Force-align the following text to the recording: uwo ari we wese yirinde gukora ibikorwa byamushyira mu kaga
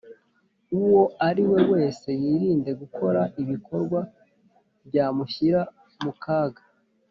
uwo 0.79 1.01
ari 1.27 1.43
we 1.51 1.61
wese 1.71 2.07
yirinde 2.23 2.71
gukora 2.81 3.21
ibikorwa 3.41 3.99
byamushyira 4.87 5.61
mu 6.03 6.13
kaga 6.23 6.63